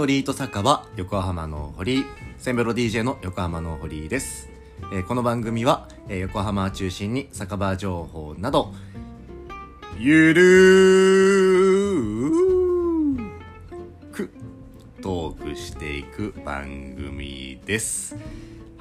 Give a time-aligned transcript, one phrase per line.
[0.00, 2.06] トリート酒場横浜の堀。
[2.38, 4.48] センベロ DJ の横浜の堀です、
[4.94, 8.72] えーこの番組は、えー横浜を中心に酒場情報など
[9.98, 14.30] ゆるーく
[15.02, 18.16] トークしていく番組です。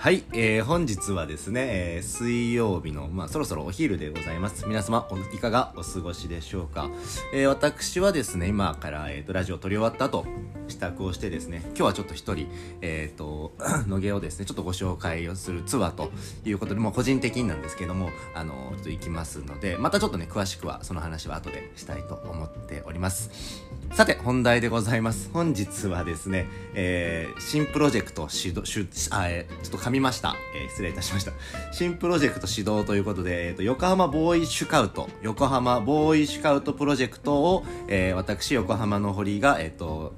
[0.02, 4.66] はい、えー本日はですね、えー水曜日の、まあ、そろそろお昼でございます。
[4.66, 6.90] 皆様、おいかがお過ごしでしょうか？
[7.34, 10.26] えー私はですね、今から、えーと、ラジオを撮り終わった後、
[10.70, 12.48] 支度をしてですね、今日はちょっと一人、
[12.80, 13.52] えっ、と、
[13.88, 16.12] 野毛をですね、ちょっとご紹介をするツアーと
[16.46, 23.60] いうことで、もう個人的になんですけども、あの、ちょっと行きますので、またちょっとね、詳しくはその話は後でしたいと思っております。
[23.92, 25.30] さて、本題でございます。
[25.34, 30.36] 本日はですね、えー新プロジェクト始動、しゅあ、えーちょっと噛みました。
[30.56, 31.34] えー失礼いたしました。
[31.74, 40.14] 新プロジェクト始動ということで、えーと、横浜ボーイシュカウト、横浜ボーイシュカウトプロジェクトを、えー私、横浜の堀が、えっ、と、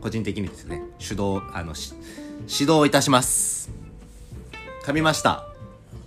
[0.00, 1.74] 個人的にですね、主導、あの、
[2.48, 3.70] 指導いたします。
[4.84, 5.46] 噛みました。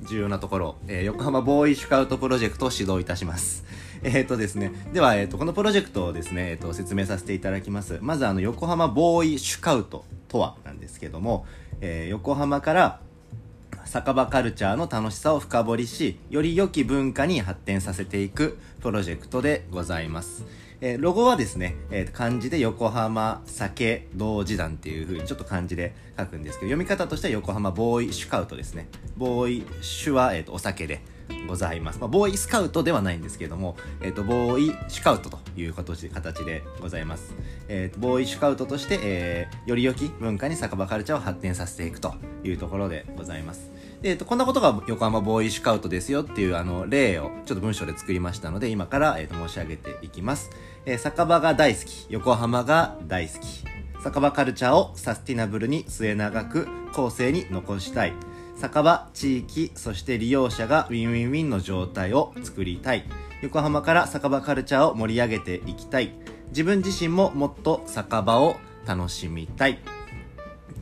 [0.01, 3.63] 重要なところ、えー横浜ボーイシュカウトプロジェクトを指導いたします。
[4.03, 7.99] えっ、とですね、では、えっ、と、このプロジェクトをですね、えっ、と、説明させていただきます。
[8.01, 11.45] まず、あの、横浜ボーイシュカウトとはなんですけども、
[11.81, 12.99] え横浜から
[13.85, 20.43] 酒場カルチャーの楽しさを深掘りし、より良き文化に発展させていくプロジェクトでございます。
[20.85, 28.89] えーロゴはですね、えー漢字で横浜酒同時団っていう風にちょっと漢字で書くんですけど、読み方としては横浜ボーイシュカウトですね。
[29.15, 30.99] ボーイシュは、えー、とお酒で
[31.47, 31.99] ございます。
[31.99, 36.09] まあ、ボーイスカウトではないんですけども、えっ、と、ボーイシュカウトという形
[36.43, 37.33] でございます。
[37.69, 43.71] えっ、と、ボーイシュカウトとして、えーより良き文化に酒場カルチャーを発展させていくというところでございます。
[44.05, 50.49] えっと、こんなことが横浜ボーイシュカウトですよっていうあの例をちょっと文章で作りましたので今から、えっと申し上げていきます、
[50.85, 52.05] えー酒場が大好き。
[52.09, 53.63] 横浜が大好き。
[54.03, 58.13] 酒場カルチャーをサスティナブルに末永く後世に残したい。
[58.57, 63.05] 酒場地域そして利用者がウィンウィンウィンの状態を作りたい。
[63.41, 66.11] 横浜から酒場カルチャーを盛り上げていきたい。
[66.49, 69.79] 自分自身ももっと酒場を楽しみたい。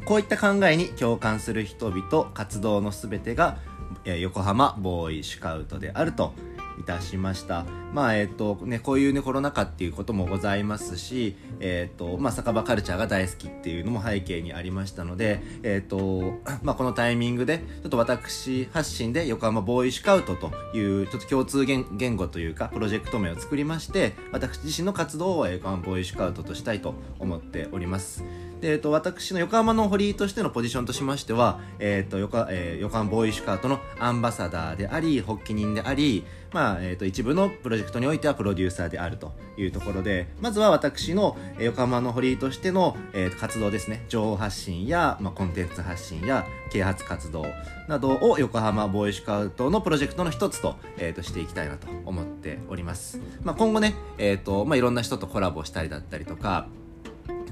[0.05, 3.57] こういった考えに共感する人々活動のすべてが
[4.05, 6.33] 横浜ボーイ酒カウトであると
[6.79, 7.65] いたしました。
[7.93, 28.23] まあえっ、とねこういうねコロナ禍っていうこともございますしえっ、とまあ酒場カルチャーが大好きっていうのも背景にありましたのでえっ、と まあこのタイミングでちょっと私発信で横浜ボーイシュカウトというちょっと共通言言語というかプロジェクト名を作りまして私自身の活動を横浜ボーイシュカウトとしたいと思っております。
[28.61, 36.23] で、えっと、私の横浜の堀としてのポジションとしましては、えっと横えー横浜ボーイシュカートのアンバサダーであり発起人であり、
[36.53, 44.05] まあえっと一部のプロジェクトにおいてはプロデューサーであるというところでまずは私の横浜の堀としての、えー活動ですね。
[44.07, 47.45] 情報発信や、まあ、コンテンツ発信や啓発活動
[47.87, 56.67] などを横浜ボーイシュカウトのプロジェクトの一つと,、えーとしていきたいなと思っております、まあ、今後ね、えーとまあ、いろんな人とコラボしたりだったりとか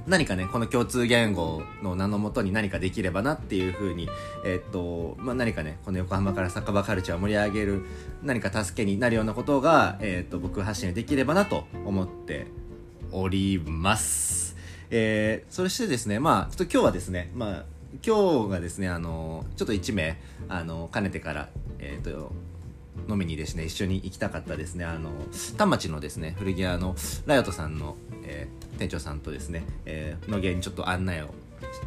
[0.07, 4.09] 何かね、この共通言語の名のもとに何かできればなっていうふうに、
[4.45, 7.85] えっと、まあ、何かね、この横浜から酒場カルチャーを盛り上げる、
[8.23, 12.47] 何か助けになるようなことが、えっと、僕発信できればなと思って
[13.11, 14.55] おります。
[14.91, 17.65] えー、そしてですね、まあ、ちょっと今日はですね、まあ、
[18.05, 21.49] 今日がですね、あの、ちょっと1名、あの、かねてから、
[21.79, 22.31] えっと、
[23.07, 24.85] 飲みにですね一緒に行きたかったですね。
[24.85, 25.09] あの
[25.57, 26.95] 田町のですね古着屋の
[27.25, 31.25] ライオットさんの、えー店長さんとですね、えー、の芸にちょっと案内を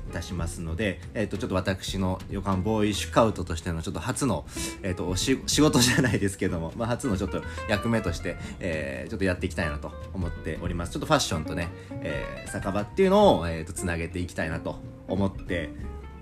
[0.09, 4.45] いたしますので、えー、とちょっと私の横浜ボーイシュカウトとしてのちょっと初の、
[4.83, 10.93] えー、とおし仕事じゃないですけども、まあ、初のちょっと役目として、えーちょっとやっていきたいなと思っております。
[10.93, 11.69] ちょっとファッションとね、
[12.03, 14.77] えー酒場っていうのを、えー、とげていきたいなと
[15.09, 15.71] 思って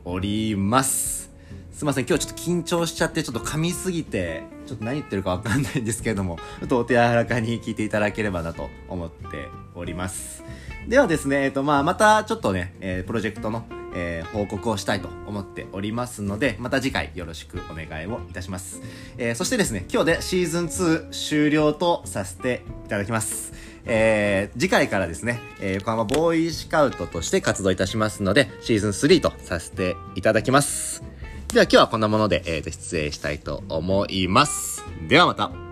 [0.04, 1.29] おります。
[1.72, 2.06] すいません。
[2.06, 10.44] 今日ちょっと緊張しちゃってちょっと噛みすぎてちょっと何言ってるかわかんないんですけれども ちょっとお手柔らかに聞いていただければなと思っております。
[10.88, 13.64] ではですね、えっとまあ、またちょっとね、えープロジェクトの、
[13.94, 18.80] えー報告をしたいと思っておりますのでまた次回よろしくお願いをいたします、
[19.18, 23.52] えーそしてですね今日でシーズン2終了とさせていただきます。
[23.86, 31.19] えー次回からですね、えー横浜ボーイスカウトとして活動いたしますので、シーズン3とさせていただきます。
[31.52, 34.84] では今日はこんなもので、えーと失礼したいと思います。
[35.08, 35.69] ではまた。